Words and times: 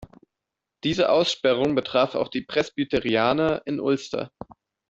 Diese 0.83 1.11
Aussperrung 1.11 1.75
betraf 1.75 2.15
auch 2.15 2.29
die 2.29 2.41
Presbyterianer 2.41 3.61
in 3.67 3.79
Ulster. 3.79 4.31